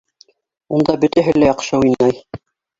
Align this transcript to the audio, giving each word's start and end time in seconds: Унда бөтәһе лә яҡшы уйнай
Унда 0.77 0.95
бөтәһе 1.05 1.37
лә 1.37 1.53
яҡшы 1.53 1.85
уйнай 1.85 2.19